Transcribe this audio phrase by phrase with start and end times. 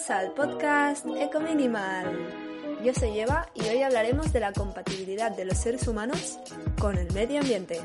[0.00, 2.78] bienvenidos al podcast Eco Minimal.
[2.82, 6.38] Yo soy Eva y hoy hablaremos de la compatibilidad de los seres humanos
[6.80, 7.80] con el medio ambiente.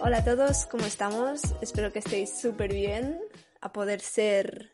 [0.00, 1.42] Hola a todos, ¿cómo estamos?
[1.60, 3.20] Espero que estéis súper bien,
[3.60, 4.72] a poder ser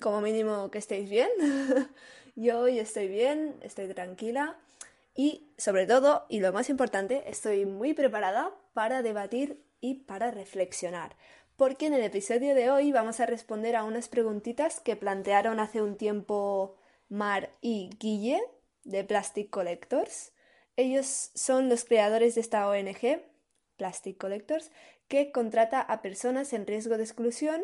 [0.00, 1.30] como mínimo que estéis bien.
[2.36, 4.58] Yo hoy estoy bien, estoy tranquila
[5.14, 11.16] y sobre todo, y lo más importante, estoy muy preparada para debatir y para reflexionar
[11.60, 15.82] porque en el episodio de hoy vamos a responder a unas preguntitas que plantearon hace
[15.82, 16.78] un tiempo
[17.10, 18.40] Mar y Guille
[18.84, 20.32] de Plastic Collectors.
[20.76, 23.20] Ellos son los creadores de esta ONG,
[23.76, 24.70] Plastic Collectors,
[25.06, 27.60] que contrata a personas en riesgo de exclusión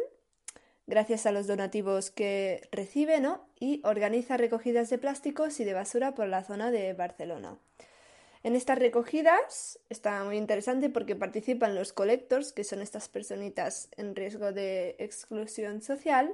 [0.86, 3.18] gracias a los donativos que recibe
[3.58, 7.56] y organiza recogidas de plásticos y de basura por la zona de Barcelona.
[8.46, 14.14] En estas recogidas está muy interesante porque participan los collectors, que son estas personitas en
[14.14, 16.32] riesgo de exclusión social,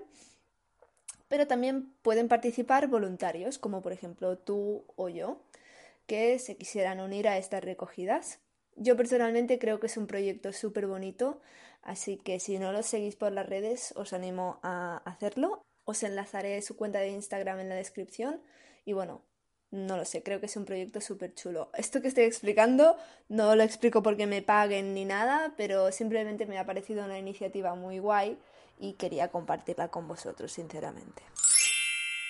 [1.29, 5.41] pero también pueden participar voluntarios, como por ejemplo tú o yo,
[6.07, 8.41] que se quisieran unir a estas recogidas.
[8.77, 11.41] Yo personalmente creo que es un proyecto súper bonito,
[11.81, 15.63] así que si no lo seguís por las redes os animo a hacerlo.
[15.85, 18.43] Os enlazaré su cuenta de Instagram en la descripción
[18.85, 19.23] y bueno,
[19.73, 21.70] no lo sé, creo que es un proyecto súper chulo.
[21.75, 22.97] Esto que estoy explicando
[23.28, 27.75] no lo explico porque me paguen ni nada, pero simplemente me ha parecido una iniciativa
[27.75, 28.39] muy guay
[28.79, 31.23] y quería compartirla con vosotros, sinceramente.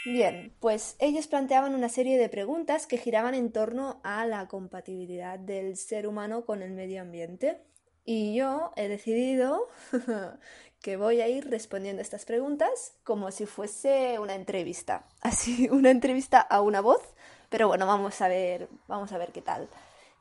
[0.04, 5.38] Bien, pues ellos planteaban una serie de preguntas que giraban en torno a la compatibilidad
[5.38, 7.60] del ser humano con el medio ambiente.
[8.04, 9.68] Y yo he decidido
[10.80, 15.06] que voy a ir respondiendo estas preguntas como si fuese una entrevista.
[15.20, 17.11] Así, una entrevista a una voz
[17.52, 19.68] pero bueno, vamos a ver, vamos a ver qué tal.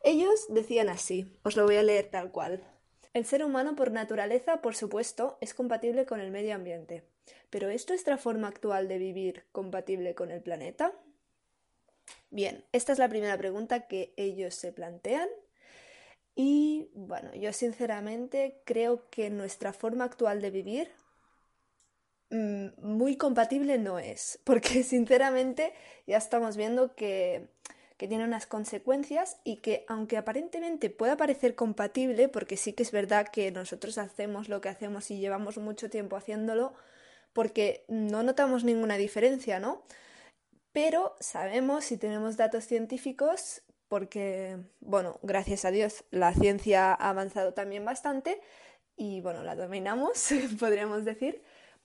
[0.03, 2.61] Ellos decían así, os lo voy a leer tal cual.
[3.13, 7.05] El ser humano por naturaleza, por supuesto, es compatible con el medio ambiente.
[7.49, 10.91] Pero ¿es nuestra forma actual de vivir compatible con el planeta?
[12.31, 15.29] Bien, esta es la primera pregunta que ellos se plantean.
[16.35, 20.91] Y bueno, yo sinceramente creo que nuestra forma actual de vivir
[22.31, 25.73] muy compatible no es, porque sinceramente
[26.07, 27.49] ya estamos viendo que,
[27.97, 32.91] que, tiene unas consecuencias y que aunque aparentemente pueda parecer compatible, porque sí que es
[32.91, 36.73] verdad que nosotros hacemos lo que hacemos y llevamos mucho tiempo haciéndolo,
[37.33, 39.83] porque no notamos ninguna diferencia, ¿no?
[40.71, 47.53] Pero sabemos y tenemos datos científicos porque, bueno, gracias a Dios la ciencia ha avanzado
[47.53, 48.39] también bastante
[48.95, 51.41] y, bueno, la dominamos, podríamos decir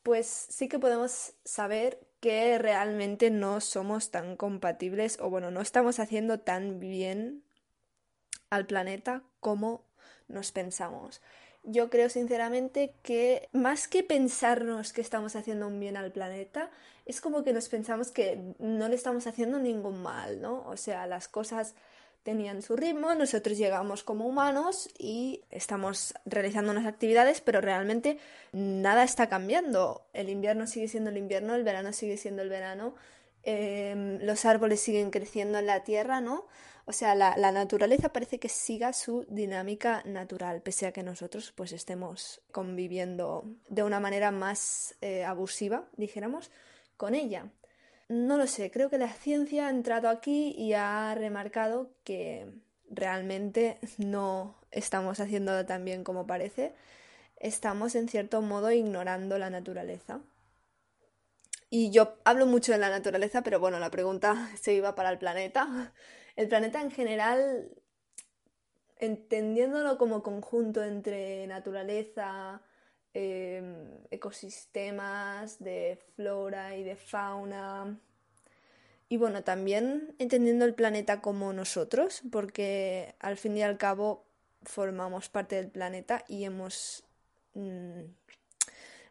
[0.07, 5.99] pues sí que podemos saber que realmente no somos tan compatibles o bueno, no estamos
[5.99, 7.43] haciendo tan bien
[8.49, 9.83] al planeta como
[10.29, 11.23] nos pensamos.
[11.65, 16.71] Yo creo sinceramente que más que pensarnos que estamos haciendo un bien al planeta,
[17.05, 20.63] es como que nos pensamos que no le estamos haciendo ningún mal, ¿no?
[20.69, 21.75] O sea, las cosas
[22.27, 28.19] tenían su ritmo, nosotros llegamos como humanos y estamos realizando unas actividades, pero realmente
[28.51, 30.09] nada está cambiando.
[30.13, 32.97] El invierno sigue siendo el invierno, el verano sigue siendo el verano,
[33.45, 36.49] em, los árboles siguen creciendo en la tierra, ¿no?
[36.85, 41.71] O sea, la, naturaleza parece que siga su dinámica natural, pese a que nosotros pues
[41.71, 46.51] estemos conviviendo de una manera más eh, abusiva, dijéramos,
[46.97, 47.53] con ella.
[48.09, 52.47] No lo sé, creo que la ciencia ha entrado aquí y ha remarcado que
[52.89, 56.75] realmente no estamos haciendo tan bien como parece.
[57.39, 60.21] Estamos en cierto modo ignorando la naturaleza.
[61.69, 65.19] Y yo hablo mucho de la naturaleza, pero bueno, la pregunta se iba para el
[65.19, 65.93] planeta.
[66.37, 67.71] El planeta en general,
[68.99, 72.61] entendiéndolo como conjunto entre naturaleza,
[73.19, 73.65] Em,
[74.11, 77.99] ecosistemas, de flora y de fauna.
[79.09, 84.23] Y bueno, también entendiendo el planeta como nosotros, porque al fin y al cabo
[84.65, 87.05] formamos parte del planeta y hemos,
[87.55, 88.03] mm,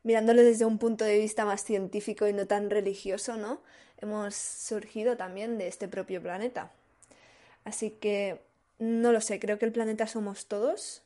[0.03, 3.59] mirándolo desde un punto de vista más científico y no tan religioso, ¿no?
[3.97, 6.71] Hemos surgido también de este propio planeta.
[7.63, 8.39] Así que
[8.77, 11.04] no lo sé, creo que el planeta somos todos.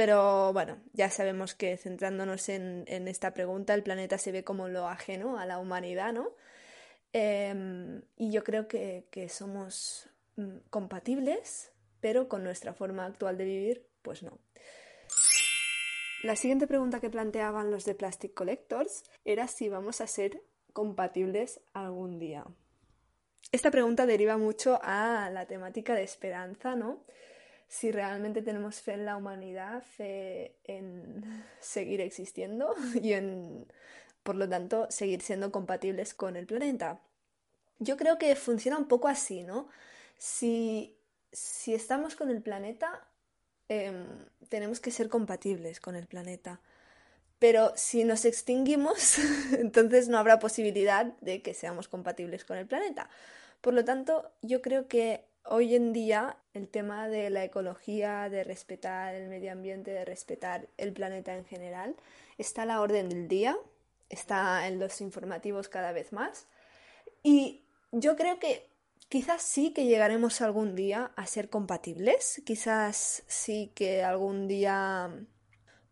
[0.00, 4.88] Pero bueno, ya sabemos que centrándonos en, esta pregunta, el planeta se ve como lo
[4.88, 6.30] ajeno a la humanidad, ¿no?
[7.12, 13.44] Em, y yo creo que, que somos mm, compatibles, pero con nuestra forma actual de
[13.44, 14.38] vivir, pues no.
[16.22, 20.42] La siguiente pregunta que planteaban los de Plastic Collectors era si vamos a ser
[20.72, 22.46] compatibles algún día.
[23.52, 27.04] Esta pregunta deriva mucho a la temática de esperanza, ¿no?
[27.70, 33.64] Si realmente tenemos fe en la humanidad, fe en seguir existiendo y en,
[34.24, 37.00] por lo tanto, seguir siendo compatibles con el planeta.
[37.78, 39.68] Yo creo que funciona un poco así, ¿no?
[40.18, 40.96] Si,
[41.32, 43.06] si estamos con el planeta,
[43.68, 44.04] em,
[44.48, 46.60] tenemos que ser compatibles con el planeta.
[47.38, 49.18] Pero si nos extinguimos,
[49.52, 53.08] entonces no habrá posibilidad de que seamos compatibles con el planeta.
[53.60, 58.44] Por lo tanto, yo creo que hoy en día el tema de la ecología, de
[58.44, 61.96] respetar el medio ambiente, de respetar el planeta en general,
[62.38, 63.56] está a la orden del día,
[64.08, 66.46] está en los informativos cada vez más.
[67.22, 68.68] Y yo creo que
[69.08, 75.10] quizás sí que llegaremos algún día a ser compatibles, quizás sí que algún día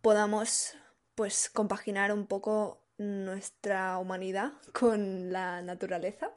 [0.03, 0.77] podamos
[1.15, 6.31] pues compaginar un poco nuestra humanidad con la naturaleza.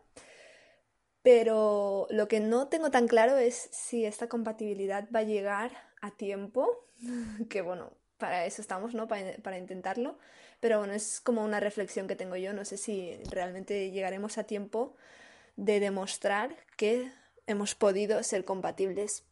[1.23, 5.71] Pero lo que no tengo tan claro es si esta compatibilidad va a llegar
[6.01, 6.87] a tiempo,
[7.49, 9.07] que bueno, para eso estamos, ¿no?
[9.07, 10.17] Para, para, intentarlo.
[10.59, 12.53] Pero bueno, es como una reflexión que tengo yo.
[12.53, 14.95] No sé si realmente llegaremos a tiempo
[15.55, 17.11] de demostrar que
[17.47, 19.25] hemos podido ser compatibles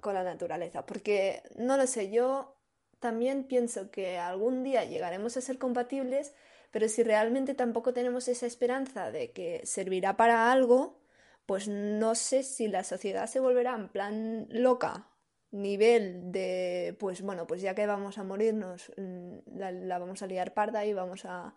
[0.00, 0.86] con la naturaleza.
[0.86, 2.56] Porque no lo sé, yo
[3.00, 6.32] también pienso que algún día llegaremos a ser compatibles,
[6.70, 11.00] pero si realmente tampoco tenemos esa esperanza de que servirá para algo,
[11.46, 15.08] pues no sé si la sociedad se volverá en plan loca,
[15.50, 20.54] nivel de, pues bueno, pues ya que vamos a morirnos, mm, la, vamos a liar
[20.54, 21.54] parda y vamos a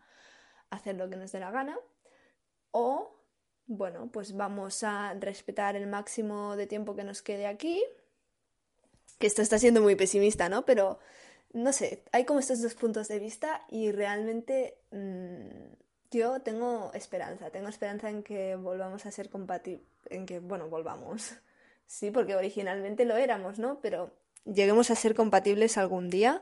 [0.69, 1.77] hacer lo que nos dé la gana,
[2.71, 3.15] o
[3.65, 7.83] bueno, pues vamos a respetar el máximo de tiempo que nos quede aquí,
[9.19, 10.65] que esto está siendo muy pesimista, ¿no?
[10.65, 10.99] Pero
[11.53, 15.73] no sé, hay como estos dos puntos de vista y realmente mm,
[16.11, 21.33] yo tengo esperanza, tengo esperanza en que volvamos a ser compatibles, en que, bueno, volvamos.
[21.89, 23.79] Sí, porque originalmente lo éramos, ¿no?
[23.79, 24.11] Pero
[24.43, 26.41] lleguemos a ser compatibles algún día.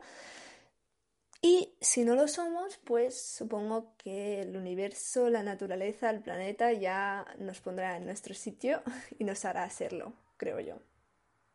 [1.39, 7.27] Y si no lo somos, pues supongo que el universo, la naturaleza, el planeta ya
[7.38, 8.81] nos pondrá en nuestro sitio
[9.19, 10.79] y nos hará hacerlo, creo yo.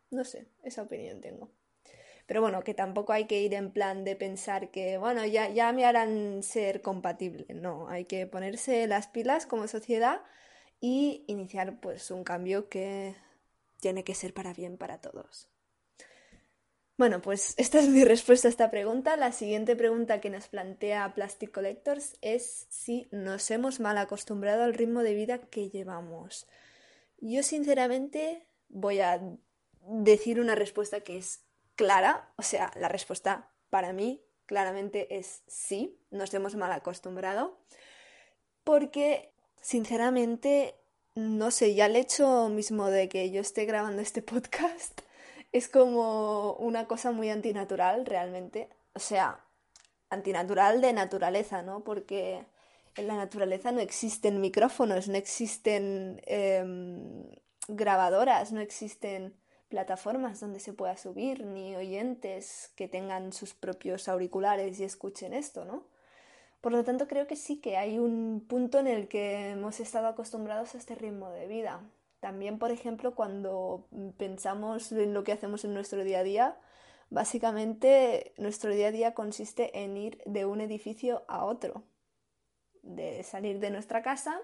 [0.09, 1.51] No sé, esa opinión tengo.
[2.31, 5.73] Pero bueno, que tampoco hay que ir en plan de pensar que, bueno, ya, ya
[5.73, 7.45] me harán ser compatible.
[7.53, 10.21] No, hay que ponerse las pilas como sociedad
[10.79, 13.17] y iniciar pues un cambio que
[13.81, 15.49] tiene que ser para bien para todos.
[16.97, 19.17] Bueno, pues esta es mi respuesta a esta pregunta.
[19.17, 24.73] La siguiente pregunta que nos plantea Plastic Collectors es si nos hemos mal acostumbrado al
[24.73, 26.47] ritmo de vida que llevamos.
[27.17, 29.21] Yo sinceramente voy a
[29.81, 31.41] decir una respuesta que es
[31.81, 37.57] clara, o sea, la respuesta para mí claramente es sí, nos hemos mal acostumbrado,
[38.63, 40.75] porque sinceramente,
[41.15, 45.01] no sé, ya el hecho mismo de que yo esté grabando este podcast
[45.51, 49.43] es como una cosa muy antinatural realmente, o sea,
[50.11, 51.83] antinatural de naturaleza, ¿no?
[51.83, 52.45] Porque
[52.95, 57.25] en la naturaleza no existen micrófonos, no existen em,
[57.67, 59.40] grabadoras, no existen
[59.71, 65.65] plataformas donde se pueda subir, ni oyentes que tengan sus propios auriculares y escuchen esto,
[65.65, 65.87] ¿no?
[66.59, 70.07] Por lo tanto, creo que sí que hay un punto en el que hemos estado
[70.07, 71.81] acostumbrados a este ritmo de vida.
[72.19, 73.87] También, por ejemplo, cuando
[74.17, 76.57] pensamos en lo que hacemos en nuestro día a día,
[77.09, 81.83] básicamente nuestro día a día consiste en ir de un edificio a otro,
[82.83, 84.39] de salir de nuestra casa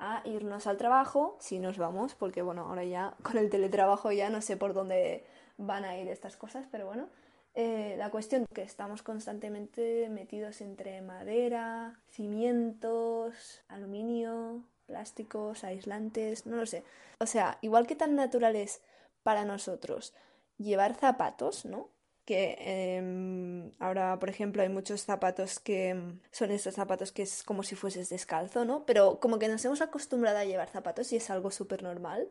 [0.00, 4.30] a irnos al trabajo, si nos vamos, porque bueno, ahora ya con el teletrabajo ya
[4.30, 5.24] no sé por dónde
[5.58, 7.08] van a ir estas cosas, pero bueno,
[7.54, 16.56] eh, la cuestión es que estamos constantemente metidos entre madera, cimientos, aluminio, plásticos, aislantes, no
[16.56, 16.82] lo sé.
[17.18, 18.80] O sea, igual que tan natural es
[19.22, 20.14] para nosotros
[20.58, 21.88] llevar zapatos, ¿no?
[22.30, 27.42] Que em, ahora, por ejemplo, hay muchos zapatos que em, son estos zapatos que es
[27.42, 28.86] como si fueses descalzo, ¿no?
[28.86, 32.28] Pero como que nos hemos acostumbrado a llevar zapatos y es algo súper normal.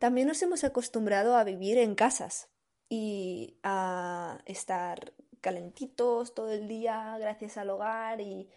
[0.00, 2.48] También nos hemos acostumbrado a vivir en casas
[2.88, 8.50] y a estar calentitos todo el día gracias al hogar y,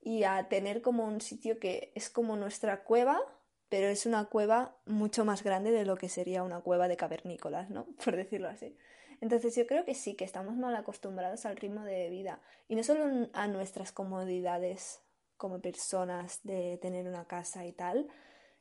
[0.00, 3.20] y a tener como un sitio que es como nuestra cueva
[3.68, 7.70] pero es una cueva mucho más grande de lo que sería una cueva de cavernícolas,
[7.70, 7.86] ¿no?
[8.04, 8.76] Por decirlo así.
[9.20, 12.82] Entonces yo creo que sí, que estamos mal acostumbrados al ritmo de vida y no
[12.82, 15.00] solo a nuestras comodidades
[15.36, 18.08] como personas de tener una casa y tal,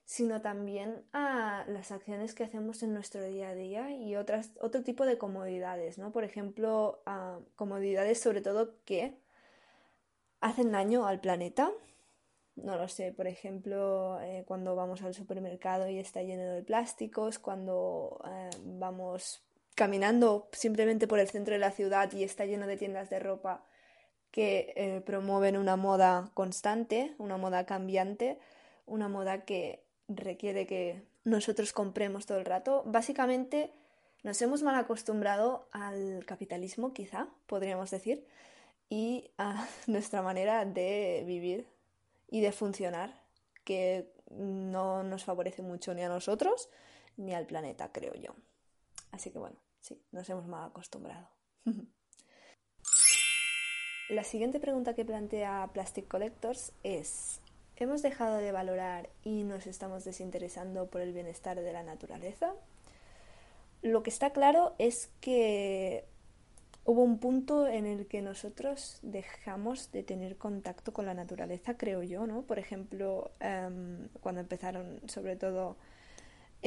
[0.05, 4.83] sino también a las acciones que hacemos en nuestro día a día y otras, otro
[4.83, 6.11] tipo de comodidades, ¿no?
[6.11, 7.01] Por ejemplo,
[7.55, 9.17] comodidades sobre todo que
[10.41, 11.71] hacen daño al planeta.
[12.55, 17.39] No lo sé, por ejemplo, eh, cuando vamos al supermercado y está lleno de plásticos,
[17.39, 19.43] cuando eh, vamos
[19.75, 23.63] caminando simplemente por el centro de la ciudad y está lleno de tiendas de ropa
[24.31, 28.39] que eh, promueven una moda constante, una moda cambiante,
[28.85, 32.83] una moda que requiere que nosotros compremos todo el rato.
[32.85, 33.71] Básicamente
[34.23, 38.25] nos hemos mal acostumbrado al capitalismo, quizá, podríamos decir,
[38.89, 41.67] y a nuestra manera de vivir
[42.29, 43.21] y de funcionar,
[43.63, 46.69] que no nos favorece mucho ni a nosotros
[47.17, 48.35] ni al planeta, creo yo.
[49.11, 49.55] Así que bueno,
[49.85, 51.29] sí, nos hemos mal acostumbrado.
[54.09, 57.41] La siguiente pregunta que plantea Plastic Collectors es,
[57.75, 62.53] ¿hemos dejado de valorar y nos estamos desinteresando por el bienestar de la naturaleza?
[63.81, 66.05] Lo que está claro es que
[66.83, 72.03] hubo un punto en el que nosotros dejamos de tener contacto con la naturaleza, creo
[72.03, 72.43] yo, ¿no?
[72.43, 75.77] Por ejemplo, em, cuando empezaron sobre todo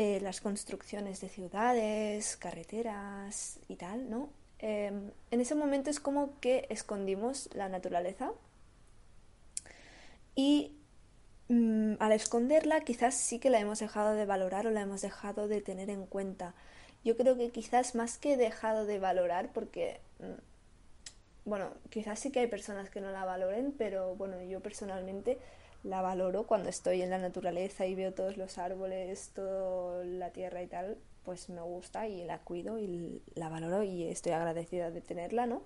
[0.01, 4.29] eh, las construcciones de ciudades, carreteras y tal, ¿no?
[4.61, 8.31] Em, en ese momento es como que escondimos la naturaleza
[10.37, 10.71] y
[11.49, 15.49] mm, al esconderla quizás sí que la hemos dejado de valorar o la hemos dejado
[15.49, 16.55] de tener en cuenta.
[17.05, 22.39] Yo creo que quizás más que dejado de valorar porque mm, bueno, quizás sí que
[22.39, 25.39] hay personas que no la valoren, pero bueno, yo personalmente
[25.83, 30.63] la valoro cuando estoy en la naturaleza y veo todos los árboles, toda la tierra
[30.63, 35.01] y tal, pues me gusta y la cuido y la valoro y estoy agradecida de
[35.01, 35.63] tenerla, ¿no?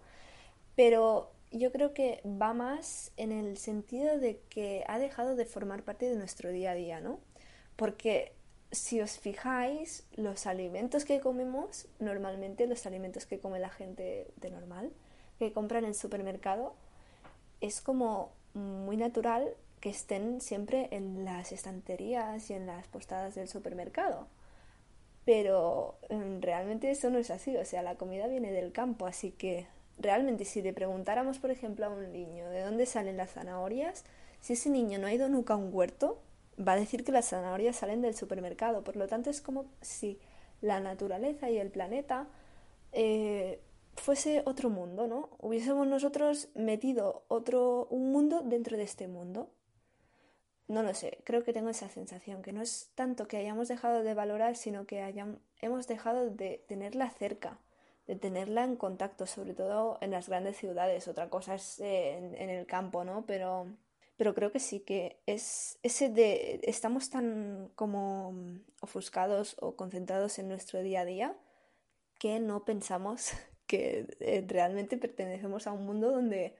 [0.77, 5.83] Pero yo creo que va más en el sentido de que ha dejado de formar
[5.83, 7.21] parte de nuestro día a día, ¿no?
[7.77, 8.33] Porque
[8.71, 14.51] si os fijáis, los alimentos que comemos, normalmente los alimentos que come la gente de
[14.51, 14.93] normal,
[15.39, 16.75] que compran en el supermercado,
[17.61, 23.49] es como muy natural que estén siempre en las estanterías y en las postadas del
[23.49, 24.29] supermercado.
[25.25, 29.33] Pero mm, realmente eso no es así, o sea, la comida viene del campo, así
[29.33, 29.67] que
[29.99, 34.05] realmente si le preguntáramos, por ejemplo, a un niño de dónde salen las zanahorias,
[34.41, 36.23] si ese niño no ha ido nunca a un huerto,
[36.57, 38.85] va a decir que las zanahorias salen del supermercado.
[38.85, 40.21] Por lo tanto, es como si
[40.61, 42.29] la naturaleza y el planeta
[42.93, 43.61] eh,
[43.97, 45.31] fuese otro mundo, ¿no?
[45.41, 49.51] Hubiésemos nosotros metido otro, un mundo dentro de este mundo.
[50.73, 54.03] No lo sé, creo que tengo esa sensación, que no es tanto que hayamos dejado
[54.03, 57.59] de valorar, sino que hayamos, hemos dejado de tenerla cerca,
[58.07, 61.09] de tenerla en contacto, sobre todo en las grandes ciudades.
[61.09, 63.27] Otra cosa es eh, en, el campo, ¿no?
[63.27, 63.67] Pero,
[64.17, 68.35] pero creo que sí, que es ese de estamos tan como
[68.81, 71.37] ofuscados o concentrados en nuestro día a día
[72.19, 73.33] que no pensamos
[73.67, 76.57] que eh, realmente pertenecemos a un mundo donde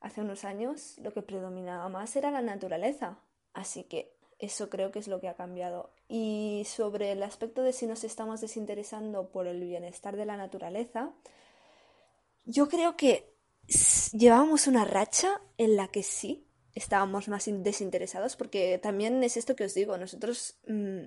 [0.00, 3.20] hace unos años lo que predominaba más era la naturaleza
[3.52, 5.92] Así que eso creo que es lo que ha cambiado.
[6.08, 11.12] Y sobre el aspecto de si nos estamos desinteresando por el bienestar de la naturaleza,
[12.44, 13.32] yo creo que
[14.12, 19.64] llevábamos una racha en la que sí estábamos más desinteresados, porque también es esto que
[19.64, 21.06] os digo, nosotros mm,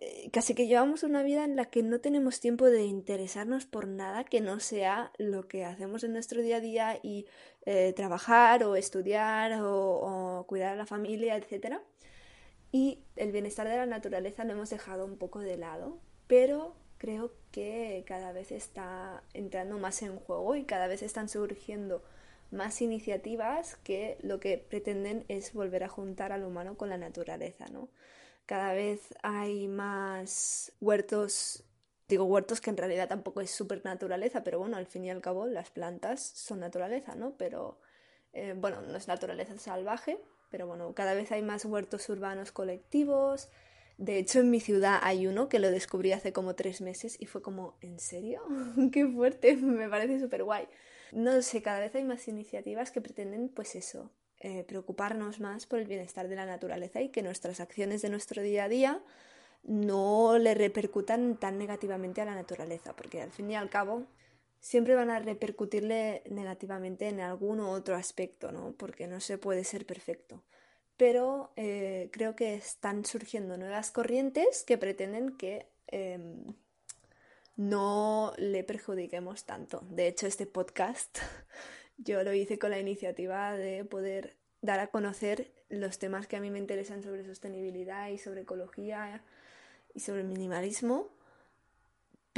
[0.00, 3.88] eh, casi que llevamos una vida en la que no tenemos tiempo de interesarnos por
[3.88, 7.26] nada que no sea lo que hacemos en nuestro día a día y
[7.66, 11.78] eh, trabajar o estudiar o, cuidar a la familia, etc.
[12.70, 17.32] Y el bienestar de la naturaleza lo hemos dejado un poco de lado, pero creo
[17.50, 22.04] que cada vez está entrando más en juego y cada vez están surgiendo
[22.52, 27.66] más iniciativas que lo que pretenden es volver a juntar al humano con la naturaleza,
[27.72, 27.88] ¿no?
[28.48, 31.64] Cada vez hay más huertos,
[32.08, 35.20] digo huertos que en realidad tampoco es súper naturaleza, pero bueno, al fin y al
[35.20, 37.34] cabo las plantas son naturaleza, ¿no?
[37.36, 37.78] Pero
[38.32, 43.50] eh, bueno, no es naturaleza salvaje, pero bueno, cada vez hay más huertos urbanos colectivos.
[43.98, 47.26] De hecho, en mi ciudad hay uno que lo descubrí hace como tres meses y
[47.26, 48.40] fue como, ¿en serio?
[48.92, 49.56] ¡Qué fuerte!
[49.58, 50.66] Me parece súper guay.
[51.12, 55.80] No sé, cada vez hay más iniciativas que pretenden, pues eso, eh, preocuparnos más por
[55.80, 59.02] el bienestar de la naturaleza y que nuestras acciones de nuestro día a día
[59.64, 64.06] no le repercutan tan negativamente a la naturaleza, porque al fin y al cabo
[64.60, 68.72] siempre van a repercutirle negativamente en algún otro aspecto, ¿no?
[68.76, 70.42] Porque no se puede ser perfecto.
[70.96, 76.54] pero eh, creo que están surgiendo nuevas corrientes que pretenden que em,
[77.56, 79.80] no le perjudiquemos tanto.
[79.90, 81.18] De hecho, este podcast
[81.98, 86.40] yo lo hice con la iniciativa de poder dar a conocer los temas que a
[86.40, 89.22] mí me interesan sobre sostenibilidad y sobre ecología
[89.94, 91.10] y sobre minimalismo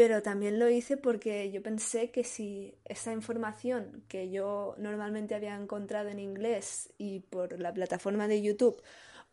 [0.00, 5.54] pero también lo hice porque yo pensé que si esa información que yo normalmente había
[5.54, 8.82] encontrado en inglés y por la plataforma de YouTube,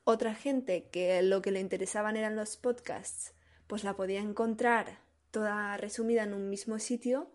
[0.04, 3.34] otra gente que lo que le interesaban eran los podcasts,
[3.68, 5.00] pues la podía encontrar
[5.32, 7.32] toda resumida en un mismo sitio,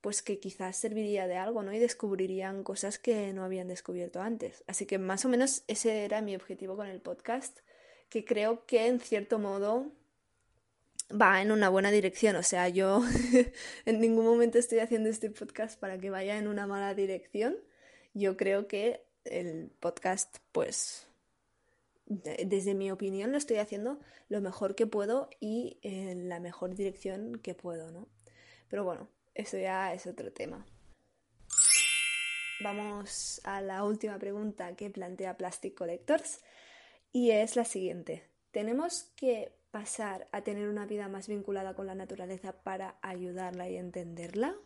[0.00, 1.72] pues que quizás serviría de algo, ¿no?
[1.72, 4.64] Y descubrirían cosas que no habían descubierto antes.
[4.66, 7.58] Así que más o menos ese era mi objetivo con el podcast,
[8.08, 9.92] que creo que en cierto modo
[11.10, 12.36] va en una buena dirección.
[12.36, 13.02] O sea, yo
[13.84, 17.56] en ningún momento estoy haciendo este podcast para que vaya en una mala dirección.
[18.14, 21.06] Yo creo que el podcast, pues,
[22.06, 27.38] desde mi opinión, lo estoy haciendo lo mejor que puedo y en la mejor dirección
[27.38, 28.08] que puedo, ¿no?
[28.68, 29.08] Pero bueno,
[29.40, 30.64] eso ya es otro tema.
[32.62, 36.40] Vamos a la última pregunta que plantea Plastic Collectors
[37.12, 38.24] y es la siguiente.
[38.50, 43.76] ¿Tenemos que pasar a tener una vida más vinculada con la naturaleza para ayudarla y
[43.76, 44.56] entenderla?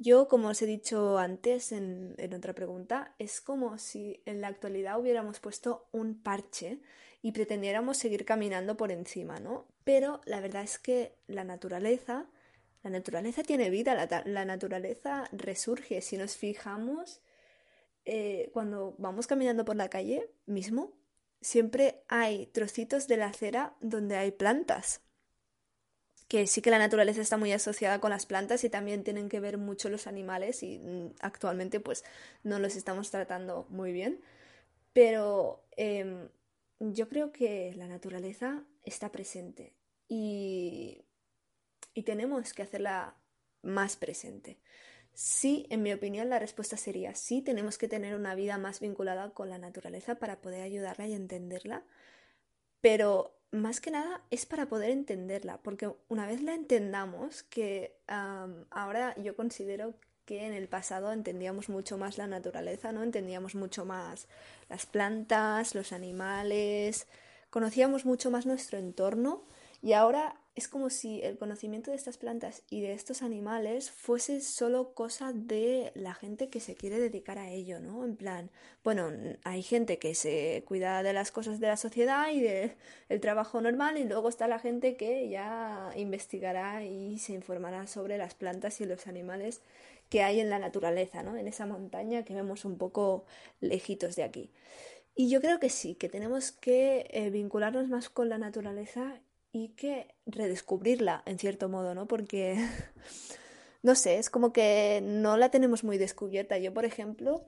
[0.00, 5.00] Yo, como os he dicho antes en, otra pregunta, es como si en la actualidad
[5.00, 6.78] hubiéramos puesto un parche
[7.20, 9.66] y pretendiéramos seguir caminando por encima, ¿no?
[9.82, 12.26] Pero la verdad es que la naturaleza,
[12.82, 13.94] la naturaleza tiene vida,
[14.24, 16.00] la, naturaleza resurge.
[16.00, 17.20] Si nos fijamos,
[18.04, 20.92] eh, cuando vamos caminando por la calle mismo,
[21.40, 25.02] siempre hay trocitos de la acera donde hay plantas.
[26.28, 29.40] Que sí que la naturaleza está muy asociada con las plantas y también tienen que
[29.40, 32.04] ver mucho los animales y mm, actualmente pues
[32.44, 34.20] no los estamos tratando muy bien.
[34.92, 36.28] Pero em,
[36.80, 39.74] yo creo que la naturaleza está presente
[40.08, 41.02] y,
[41.98, 43.16] y tenemos que hacerla
[43.62, 44.60] más presente.
[45.14, 49.30] Sí, en mi opinión, la respuesta sería sí, tenemos que tener una vida más vinculada
[49.30, 51.82] con la naturaleza para poder ayudarla y entenderla,
[52.80, 57.96] pero más que nada es para poder entenderla, porque una vez la entendamos, que
[58.70, 59.94] ahora yo considero
[60.24, 63.02] que en el pasado entendíamos mucho más la naturaleza, ¿no?
[63.02, 64.28] Entendíamos mucho más
[64.68, 67.08] las plantas, los animales,
[67.50, 69.42] conocíamos mucho más nuestro entorno
[69.82, 74.40] y ahora es como si el conocimiento de estas plantas y de estos animales fuese
[74.40, 78.04] solo cosa de la gente que se quiere dedicar a ello, ¿no?
[78.04, 78.50] En plan,
[78.82, 79.12] bueno,
[79.44, 83.98] hay gente que se cuida de las cosas de la sociedad y del trabajo normal
[83.98, 88.84] y luego está la gente que ya investigará y se informará sobre las plantas y
[88.84, 89.60] los animales
[90.08, 91.36] que hay en la naturaleza, ¿no?
[91.36, 93.26] En esa montaña que vemos un poco
[93.60, 94.50] lejitos de aquí.
[95.14, 99.20] Y yo creo que sí, que tenemos que eh, vincularnos más con la naturaleza
[99.52, 102.06] y que redescubrirla en cierto modo, ¿no?
[102.06, 102.56] Porque,
[103.82, 106.58] no sé, es como que no la tenemos muy descubierta.
[106.58, 107.46] Yo, por ejemplo,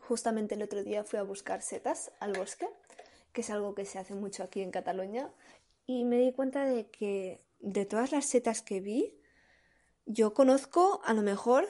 [0.00, 2.68] justamente el otro día fui a buscar setas al bosque,
[3.32, 5.32] que es algo que se hace mucho aquí en Cataluña,
[5.86, 9.18] y me di cuenta de que de todas las setas que vi,
[10.06, 11.66] yo conozco a lo mejor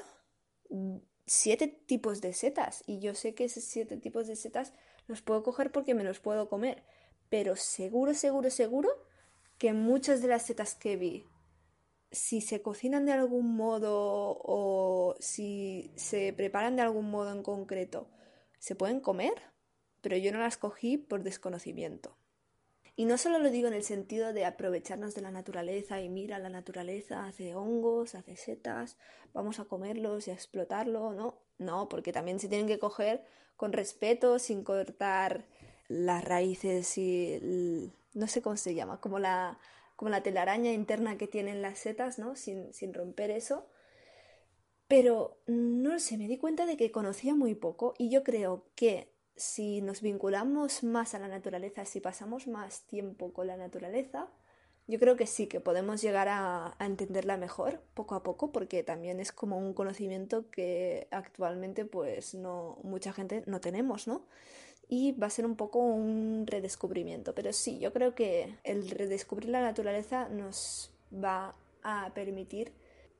[1.27, 4.73] siete tipos de setas, y yo sé que esos siete tipos de setas
[5.07, 6.83] los puedo coger porque me los puedo comer
[7.35, 8.91] pero seguro, seguro, seguro
[9.65, 11.25] que muchas de las setas que vi,
[12.11, 18.11] si se cocinan de algún modo o si se preparan de algún modo en concreto,
[18.59, 19.33] se pueden comer,
[20.03, 22.15] pero yo no las cogí por desconocimiento.
[22.95, 26.39] Y no solo lo digo en el sentido de aprovecharnos de la naturaleza y mira,
[26.39, 28.99] la naturaleza hace hongos, hace setas,
[29.33, 33.25] vamos a comerlos y a explotarlo, no, no, porque también se tienen que coger
[33.57, 35.47] con respeto, sin cortar
[35.89, 39.59] las raíces y no sé cómo se llama, como la,
[39.97, 42.37] como la telaraña interna que tienen las setas, ¿no?
[42.37, 43.67] Sin, sin romper eso.
[44.89, 48.67] Pero no lo sé, me di cuenta de que conocía muy poco y yo creo
[48.75, 54.29] que si nos vinculamos más a la naturaleza, si pasamos más tiempo con la naturaleza,
[54.87, 58.83] yo creo que sí, que podemos llegar a, a, entenderla mejor poco a poco, porque
[58.83, 64.27] también es como un conocimiento que actualmente pues no mucha gente no tenemos, ¿no?
[64.89, 67.35] Y va a ser un poco un redescubrimiento.
[67.35, 72.73] Pero sí, yo creo que el redescubrir la naturaleza nos va a permitir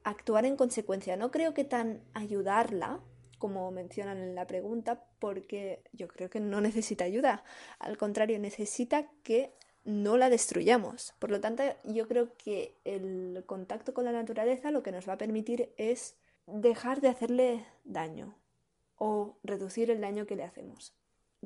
[0.03, 1.17] actuar en consecuencia.
[1.17, 3.01] No creo que tan ayudarla,
[3.39, 7.45] como mencionan en la pregunta, porque yo creo que no necesita ayuda.
[7.79, 11.15] Al contrario, necesita que no la destruyamos.
[11.19, 15.15] Por lo tanto, yo creo que el contacto con la naturaleza lo que nos va
[15.15, 18.35] a permitir es dejar de hacerle daño
[18.97, 20.95] o reducir el daño que le hacemos.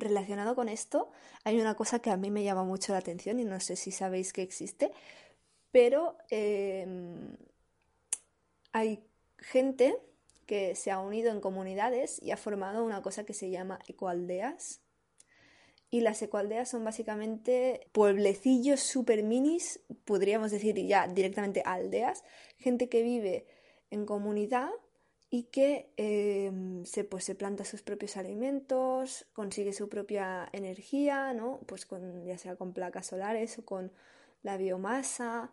[0.01, 1.11] Relacionado con esto,
[1.45, 3.91] hay una cosa que a mí me llama mucho la atención y no sé si
[3.91, 4.93] sabéis que existe,
[5.71, 7.37] pero em,
[8.73, 9.05] hay
[9.39, 9.97] gente
[10.47, 14.81] que se ha unido en comunidades y ha formado una cosa que se llama ecoaldeas.
[15.91, 22.25] Y las ecoaldeas son básicamente pueblecillos super minis, podríamos decir ya directamente aldeas,
[22.59, 23.47] gente que vive
[23.91, 24.71] en comunidad
[25.31, 31.61] y que em, se, pues, se planta sus propios alimentos, consigue su propia energía, ¿no?
[31.67, 33.93] Pues con, ya sea con placas solares o con
[34.43, 35.53] la biomasa.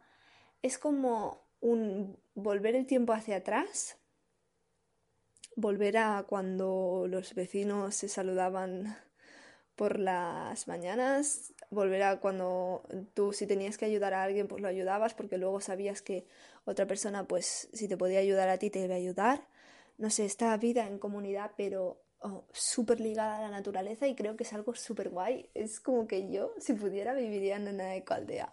[0.61, 3.97] Es como un volver el tiempo hacia atrás,
[5.55, 8.95] volver a cuando los vecinos se saludaban
[9.75, 12.83] por las mañanas, volver a cuando
[13.13, 16.27] tú si tenías que ayudar a alguien pues lo ayudabas porque luego sabías que
[16.65, 19.47] otra persona pues si te podía ayudar a ti te iba a ayudar
[19.97, 24.35] no sé, esta vida en comunidad, pero oh, súper ligada a la naturaleza y creo
[24.35, 25.49] que es algo súper guay.
[25.53, 28.51] Es como que yo, si pudiera, viviría en una ecoaldea.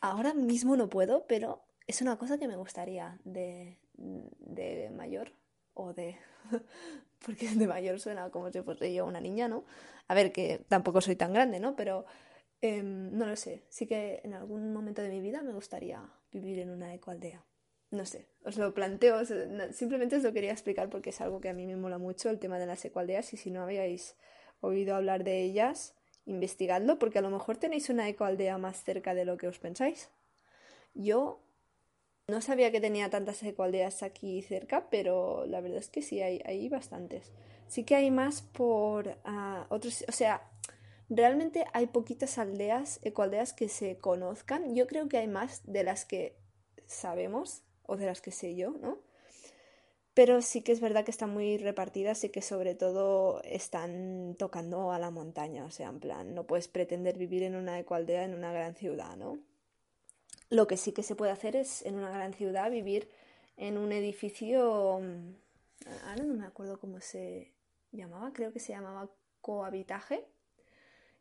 [0.00, 5.32] Ahora mismo no puedo, pero es una cosa que me gustaría de, de mayor
[5.74, 6.16] o de...
[7.24, 9.64] porque de mayor suena como si fuese yo una niña, ¿no?
[10.06, 11.74] A ver, que tampoco soy tan grande, ¿no?
[11.76, 12.06] Pero
[12.60, 13.64] em, no lo sé.
[13.68, 17.44] Sí que en algún momento de mi vida me gustaría vivir en una ecoaldea
[17.90, 19.24] no sé, os lo planteo,
[19.72, 22.38] simplemente os lo quería explicar porque es algo que a mí me mola mucho, el
[22.38, 24.16] tema de las ecoaldeas, y si no habíais
[24.60, 25.94] oído hablar de ellas,
[26.26, 30.10] investigadlo, porque a lo mejor tenéis una ecoaldea más cerca de lo que os pensáis.
[30.94, 31.40] Yo
[32.26, 36.42] no sabía que tenía tantas ecoaldeas aquí cerca, pero la verdad es que sí, hay,
[36.44, 37.32] hay bastantes.
[37.68, 40.50] Sí que hay más por uh, otros, o sea,
[41.08, 44.74] realmente hay poquitas aldeas, ecoaldeas que se conozcan.
[44.74, 46.36] Yo creo que hay más de las que
[46.86, 48.98] sabemos o de las que sé yo, ¿no?
[50.14, 54.92] Pero sí que es verdad que están muy repartidas y que sobre todo están tocando
[54.92, 58.34] a la montaña, o sea, en plan, no puedes pretender vivir en una ecoaldea en
[58.34, 59.38] una gran ciudad, ¿no?
[60.50, 63.08] Lo que sí que se puede hacer es en una gran ciudad vivir
[63.56, 65.34] en un edificio, mm,
[66.04, 67.52] ahora no me acuerdo cómo se
[67.92, 70.26] llamaba, creo que se llamaba cohabitaje,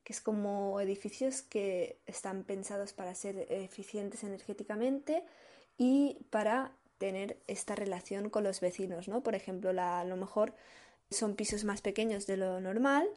[0.04, 5.24] que es como edificios que están pensados para ser eficientes energéticamente
[5.78, 9.22] y para tener esta relación con los vecinos, ¿no?
[9.22, 10.54] Por ejemplo, a lo mejor
[11.10, 13.08] son pisos más pequeños de lo normal,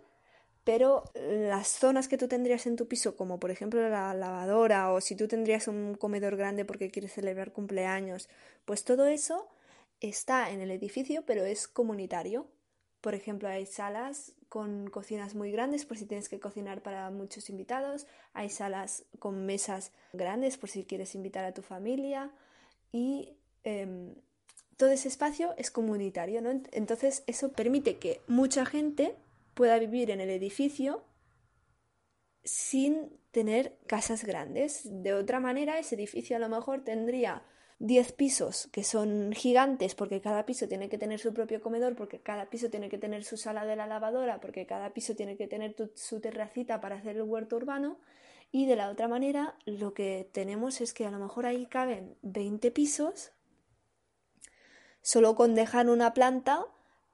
[0.65, 5.01] pero las zonas que tú tendrías en tu piso, como por ejemplo la lavadora o
[5.01, 8.29] si tú tendrías un comedor grande porque quieres celebrar cumpleaños,
[8.65, 9.49] pues todo eso
[10.01, 12.47] está en el edificio, pero es comunitario.
[13.01, 17.49] Por ejemplo, hay salas con cocinas muy grandes por si tienes que cocinar para muchos
[17.49, 22.31] invitados, hay salas con mesas grandes por si quieres invitar a tu familia,
[22.93, 24.15] y em,
[24.77, 26.51] todo ese espacio es comunitario, ¿no?
[26.73, 29.15] Entonces eso permite que mucha gente
[29.55, 31.05] pueda vivir en el edificio
[32.45, 34.83] sin tener casas grandes.
[34.85, 37.43] De otra manera, ese edificio a lo mejor tendría
[37.79, 42.21] 10 pisos que son gigantes porque cada piso tiene que tener su propio comedor, porque
[42.21, 45.47] cada piso tiene que tener su sala de la lavadora, porque cada piso tiene que
[45.47, 47.99] tener su terracita para hacer el huerto urbano
[48.53, 52.17] y de la otra manera, lo que tenemos es que a lo mejor ahí caben
[52.23, 53.33] 20 pisos
[55.03, 56.67] solo con dejar una planta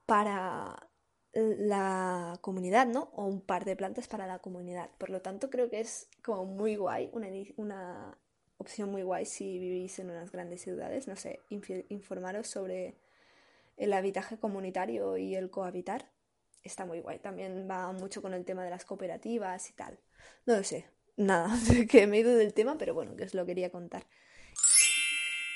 [0.07, 0.89] para
[1.33, 3.11] la comunidad, ¿no?
[3.15, 4.91] O un par de plantas para la comunidad.
[4.99, 8.19] Por lo tanto, creo que es como muy guay, una, una
[8.57, 11.07] opción muy guay si vivís en unas grandes ciudades.
[11.07, 12.97] No sé, informaros sobre
[13.77, 16.11] el habitaje comunitario y el cohabitar.
[16.63, 17.19] Está muy guay.
[17.19, 19.99] También va mucho con el tema de las cooperativas y tal.
[20.47, 20.87] No lo sé,
[21.17, 21.51] nada,
[21.91, 24.07] que me he ido del tema, pero bueno, que os lo quería contar.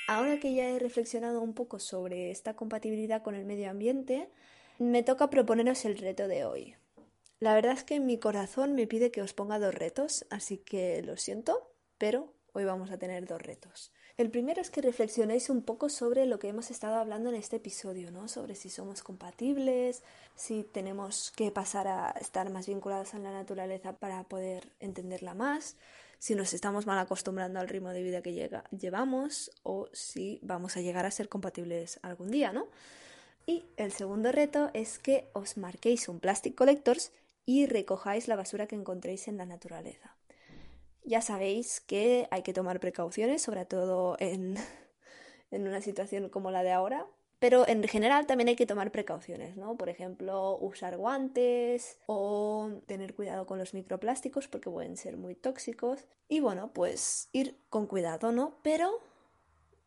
[0.07, 4.29] Ahora que ya he reflexionado un poco sobre esta compatibilidad con el medio ambiente,
[4.77, 6.75] me toca proponeros el reto de hoy.
[7.39, 11.01] La verdad es que mi corazón me pide que os ponga dos retos, así que
[11.01, 13.91] lo siento, pero hoy vamos a tener dos retos.
[14.17, 17.57] El primero es que reflexionéis un poco sobre lo que hemos estado hablando en este
[17.57, 18.27] episodio, ¿no?
[18.27, 20.03] Sobre si somos compatibles,
[20.35, 25.75] si tenemos que pasar a estar más vinculados a la naturaleza para poder entenderla más,
[26.19, 30.81] si nos estamos mal acostumbrando al ritmo de vida que llevamos o si vamos a
[30.81, 32.67] llegar a ser compatibles algún día, ¿no?
[33.47, 37.11] Y el segundo reto es que os marquéis un Plastic Collectors
[37.45, 40.15] y recojáis la basura que encontréis en la naturaleza.
[41.03, 44.57] Ya sabéis que hay que tomar precauciones, sobre todo en,
[45.51, 47.07] una situación como la de ahora,
[47.39, 49.75] pero en general también hay que tomar precauciones, ¿no?
[49.75, 56.05] Por ejemplo, usar guantes o tener cuidado con los microplásticos porque pueden ser muy tóxicos.
[56.27, 58.59] Y bueno, pues ir con cuidado, ¿no?
[58.61, 58.91] Pero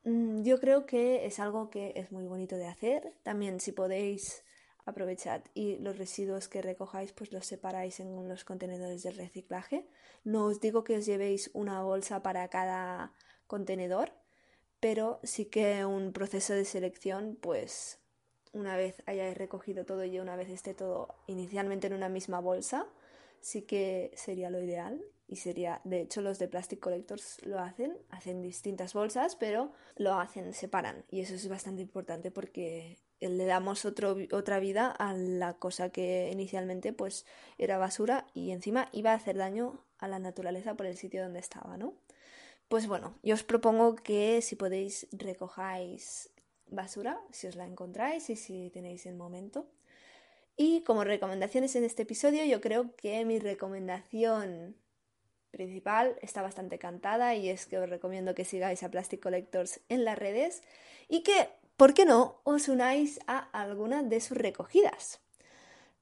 [0.03, 3.15] mm, yo creo que es algo que es muy bonito de hacer.
[3.23, 4.43] También si podéis
[4.85, 9.87] aprovechad y los residuos que recojáis pues los separáis en los contenedores de reciclaje.
[10.25, 13.13] No os digo que os llevéis una bolsa para cada
[13.47, 14.13] contenedor,
[14.81, 17.99] pero sí que un proceso de selección pues
[18.53, 22.87] una vez hayáis recogido todo y una vez esté todo inicialmente en una misma bolsa,
[23.41, 27.99] sí que sería lo ideal y sería, de hecho los de Plastic Collectors lo hacen,
[28.11, 33.85] hacen distintas bolsas, pero lo hacen, separan y eso es bastante importante porque le damos
[33.85, 37.27] otra vida a la cosa que inicialmente pues
[37.59, 41.41] era basura y encima iba a hacer daño a la naturaleza por el sitio donde
[41.41, 41.95] estaba, ¿no?
[42.69, 46.31] Pues bueno, yo os propongo que si podéis recojáis
[46.67, 49.67] basura, si os la encontráis y si tenéis el momento.
[50.57, 54.77] Y como recomendaciones en este episodio, yo creo que mi recomendación
[55.51, 60.05] principal está bastante cantada y es que os recomiendo que sigáis a Plastic Collectors en
[60.05, 60.63] las redes
[61.09, 65.21] y que, ¿por qué no?, os unáis a alguna de sus recogidas.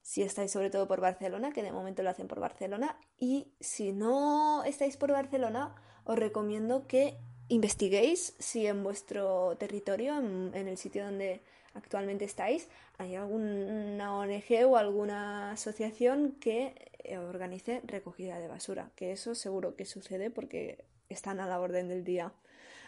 [0.01, 3.93] Si estáis sobre todo por Barcelona, que de momento lo hacen por Barcelona, y si
[3.93, 11.05] no estáis por Barcelona, os recomiendo que investiguéis si en vuestro territorio, en, el sitio
[11.05, 11.41] donde
[11.73, 19.11] actualmente estáis, hay alguna ONG o alguna asociación que eh, organice recogida de basura, que
[19.11, 22.33] eso seguro que sucede porque están a la orden del día.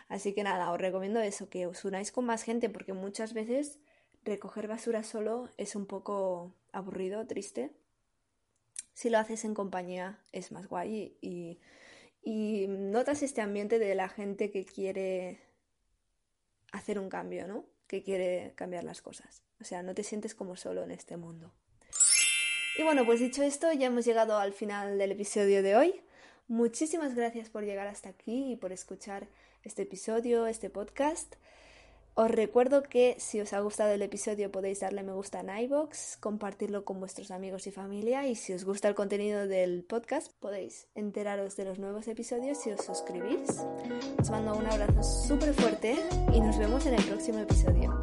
[0.07, 3.79] Así que nada, os recomiendo eso, que os unáis con más gente, porque muchas veces
[4.23, 7.71] recoger basura solo es un poco aburrido, triste.
[8.93, 11.59] Si lo haces en compañía es más guay y
[12.25, 15.39] y notas este ambiente de la gente que quiere
[16.71, 17.65] hacer un cambio, ¿no?
[17.87, 19.43] Que quiere cambiar las cosas.
[19.61, 21.53] O sea, no te sientes como solo en este mundo.
[22.79, 26.01] Y bueno, pues dicho esto, ya hemos llegado al final del episodio de hoy.
[26.47, 29.27] Muchísimas gracias por llegar hasta aquí y por escuchar
[29.65, 31.35] este episodio, este podcast.
[32.17, 36.15] Os recuerdo que si os ha gustado el episodio podéis darle me gusta en iBox,
[36.21, 40.87] compartirlo con vuestros amigos y familia y si os gusta el contenido del podcast podéis
[40.95, 43.65] enteraros de los nuevos episodios si os suscribís.
[44.17, 45.97] Os mando un abrazo súper fuerte
[46.33, 47.99] y nos vemos en el próximo episodio.